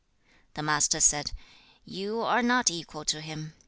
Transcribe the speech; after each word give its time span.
3. 0.55 0.55
The 0.55 0.63
Master 0.63 0.99
said, 0.99 1.31
'You 1.85 2.21
are 2.21 2.41
not 2.41 2.71
equal 2.71 3.05
to 3.05 3.21
him. 3.21 3.53